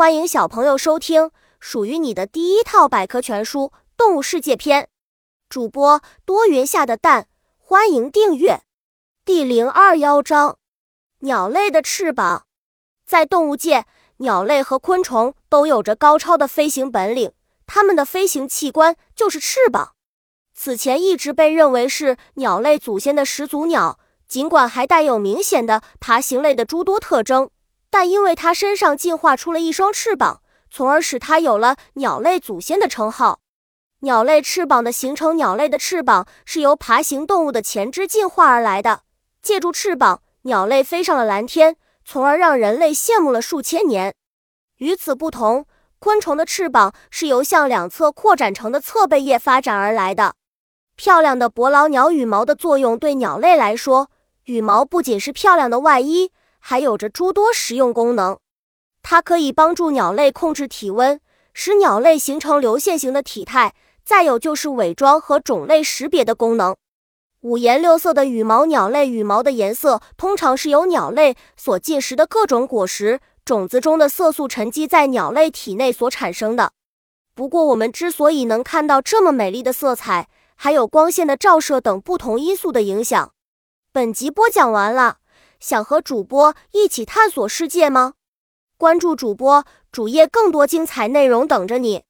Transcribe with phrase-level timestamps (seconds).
[0.00, 3.64] 欢迎小朋友收听属于你的第一套百科全书
[3.98, 4.88] 《动物世界》篇。
[5.50, 8.62] 主播多云下的蛋，欢迎订阅。
[9.26, 10.56] 第零二幺章：
[11.18, 12.46] 鸟类的翅膀。
[13.04, 13.84] 在动物界，
[14.16, 17.32] 鸟类和昆虫都有着高超的飞行本领，
[17.66, 19.92] 它们的飞行器官就是翅膀。
[20.54, 27.50] 此前一直被认为是鸟类祖先的始祖鸟，尽管还带有明显的爬行类的诸多特征。
[27.90, 30.40] 但因为它身上进化出了一双翅膀，
[30.70, 33.40] 从而使它有了鸟类祖先的称号。
[34.02, 39.02] 鸟类翅膀的形成，鸟类的翅膀是由爬行动物的前肢进化而来的。
[39.42, 44.14] 借助翅膀，鸟类飞上了蓝天，从而让人类羡慕了数千年。
[44.78, 45.66] 与此不同，
[45.98, 50.34] 昆虫的翅膀是由向两侧扩展成的侧背叶发展而来的。
[50.96, 54.10] 漂亮的伯劳鸟羽毛的作用，对鸟类来说，
[54.44, 56.32] 羽毛不仅是漂亮的外衣。
[56.60, 58.38] 还有着诸多实用功能，
[59.02, 61.20] 它可以帮助鸟类控制体温，
[61.52, 63.74] 使鸟类形成流线型的体态。
[64.02, 66.74] 再有就是伪装和种类识别的功能。
[67.42, 76.72] 五颜六色的羽毛，鸟类羽毛的颜色通常是由鸟类所进食的各种果实、种子中的色素沉积在鸟类体内所产生的。
[77.34, 83.32] 不过，我们之所以能看到这么美丽的色彩，还有光线的照射等不同因素的影响。
[83.92, 85.19] 本集播讲完了。
[85.60, 88.14] 想和主播一起探索世界吗？
[88.78, 92.04] 关注主播主页，更多精彩内容等着你。